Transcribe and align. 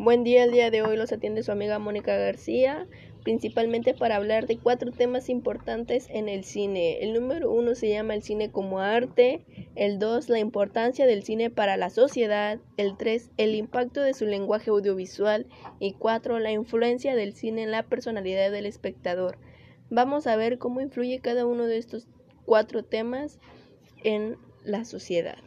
Buen 0.00 0.22
día, 0.22 0.44
el 0.44 0.52
día 0.52 0.70
de 0.70 0.82
hoy 0.82 0.96
los 0.96 1.10
atiende 1.10 1.42
su 1.42 1.50
amiga 1.50 1.80
Mónica 1.80 2.16
García, 2.16 2.86
principalmente 3.24 3.94
para 3.94 4.14
hablar 4.14 4.46
de 4.46 4.56
cuatro 4.56 4.92
temas 4.92 5.28
importantes 5.28 6.06
en 6.08 6.28
el 6.28 6.44
cine. 6.44 7.00
El 7.00 7.14
número 7.14 7.50
uno 7.50 7.74
se 7.74 7.88
llama 7.88 8.14
el 8.14 8.22
cine 8.22 8.52
como 8.52 8.78
arte, 8.78 9.44
el 9.74 9.98
dos 9.98 10.28
la 10.28 10.38
importancia 10.38 11.04
del 11.04 11.24
cine 11.24 11.50
para 11.50 11.76
la 11.76 11.90
sociedad, 11.90 12.60
el 12.76 12.96
tres 12.96 13.32
el 13.38 13.56
impacto 13.56 14.00
de 14.00 14.14
su 14.14 14.24
lenguaje 14.24 14.70
audiovisual 14.70 15.46
y 15.80 15.94
cuatro 15.94 16.38
la 16.38 16.52
influencia 16.52 17.16
del 17.16 17.32
cine 17.32 17.64
en 17.64 17.72
la 17.72 17.82
personalidad 17.82 18.52
del 18.52 18.66
espectador. 18.66 19.36
Vamos 19.90 20.28
a 20.28 20.36
ver 20.36 20.58
cómo 20.58 20.80
influye 20.80 21.18
cada 21.18 21.44
uno 21.44 21.66
de 21.66 21.76
estos 21.76 22.06
cuatro 22.44 22.84
temas 22.84 23.40
en 24.04 24.36
la 24.62 24.84
sociedad. 24.84 25.38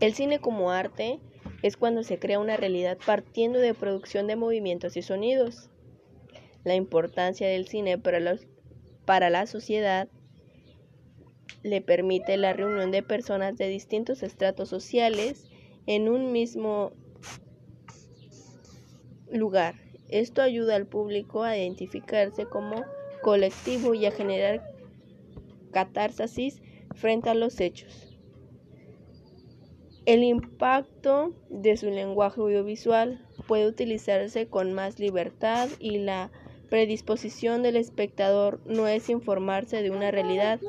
El 0.00 0.12
cine 0.12 0.38
como 0.38 0.70
arte 0.70 1.18
es 1.62 1.76
cuando 1.76 2.02
se 2.02 2.18
crea 2.18 2.38
una 2.38 2.56
realidad 2.56 2.98
partiendo 3.04 3.58
de 3.58 3.74
producción 3.74 4.26
de 4.26 4.36
movimientos 4.36 4.96
y 4.96 5.02
sonidos. 5.02 5.70
La 6.64 6.74
importancia 6.74 7.48
del 7.48 7.66
cine 7.68 7.98
para, 7.98 8.36
para 9.04 9.30
la 9.30 9.46
sociedad 9.46 10.08
le 11.62 11.80
permite 11.80 12.36
la 12.36 12.52
reunión 12.52 12.90
de 12.90 13.02
personas 13.02 13.56
de 13.56 13.68
distintos 13.68 14.22
estratos 14.22 14.68
sociales 14.68 15.48
en 15.86 16.08
un 16.08 16.32
mismo 16.32 16.92
lugar. 19.30 19.74
Esto 20.08 20.42
ayuda 20.42 20.76
al 20.76 20.86
público 20.86 21.42
a 21.42 21.56
identificarse 21.56 22.46
como 22.46 22.84
colectivo 23.22 23.94
y 23.94 24.06
a 24.06 24.12
generar 24.12 24.62
catarsis 25.72 26.62
frente 26.94 27.28
a 27.28 27.34
los 27.34 27.60
hechos. 27.60 28.15
El 30.06 30.22
impacto 30.22 31.34
de 31.50 31.76
su 31.76 31.90
lenguaje 31.90 32.40
audiovisual 32.40 33.26
puede 33.48 33.66
utilizarse 33.66 34.46
con 34.46 34.72
más 34.72 35.00
libertad 35.00 35.68
y 35.80 35.98
la 35.98 36.30
predisposición 36.70 37.64
del 37.64 37.74
espectador 37.74 38.60
no 38.66 38.86
es 38.86 39.08
informarse 39.08 39.82
de 39.82 39.90
una 39.90 40.12
realidad, 40.12 40.60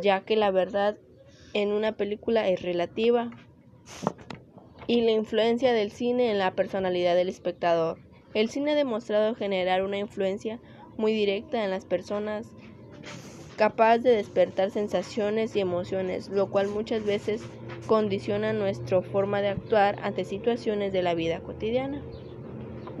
ya 0.00 0.20
que 0.20 0.36
la 0.36 0.52
verdad 0.52 0.96
en 1.54 1.72
una 1.72 1.96
película 1.96 2.48
es 2.48 2.62
relativa, 2.62 3.30
y 4.86 5.00
la 5.00 5.10
influencia 5.10 5.72
del 5.72 5.90
cine 5.90 6.30
en 6.30 6.38
la 6.38 6.52
personalidad 6.54 7.16
del 7.16 7.28
espectador. 7.28 7.98
El 8.32 8.48
cine 8.48 8.72
ha 8.72 8.76
demostrado 8.76 9.34
generar 9.34 9.82
una 9.82 9.98
influencia 9.98 10.60
muy 10.96 11.12
directa 11.12 11.64
en 11.64 11.70
las 11.70 11.84
personas, 11.84 12.46
capaz 13.58 13.98
de 13.98 14.12
despertar 14.12 14.70
sensaciones 14.70 15.56
y 15.56 15.60
emociones, 15.60 16.28
lo 16.28 16.46
cual 16.46 16.68
muchas 16.68 17.04
veces 17.04 17.42
condiciona 17.86 18.52
nuestra 18.52 19.02
forma 19.02 19.42
de 19.42 19.48
actuar 19.48 19.98
ante 20.02 20.24
situaciones 20.24 20.92
de 20.92 21.02
la 21.02 21.14
vida 21.14 21.40
cotidiana. 21.40 22.00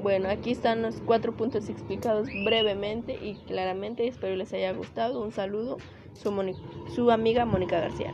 Bueno, 0.02 0.28
aquí 0.28 0.50
están 0.50 0.82
los 0.82 1.00
cuatro 1.00 1.36
puntos 1.36 1.68
explicados 1.68 2.28
brevemente 2.44 3.18
y 3.22 3.36
claramente. 3.46 4.06
Espero 4.08 4.34
les 4.34 4.52
haya 4.52 4.72
gustado. 4.72 5.22
Un 5.22 5.32
saludo, 5.32 5.78
su, 6.12 6.54
su 6.94 7.10
amiga 7.10 7.44
Mónica 7.44 7.80
García. 7.80 8.12